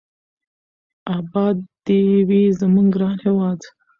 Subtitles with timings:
[1.17, 1.55] اباد
[1.85, 3.59] دې وي زموږ ګران هېواد.